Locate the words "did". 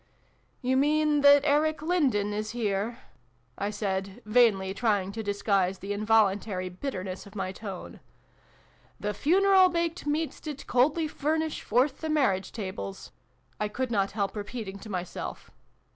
10.39-10.65